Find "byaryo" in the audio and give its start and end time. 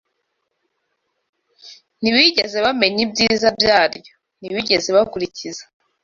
3.57-4.13